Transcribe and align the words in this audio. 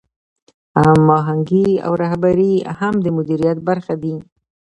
هماهنګي 0.81 1.67
او 1.85 1.91
رهبري 2.03 2.53
هم 2.79 2.95
د 3.01 3.07
مدیریت 3.17 3.57
برخې 3.67 3.95
دي. 4.03 4.15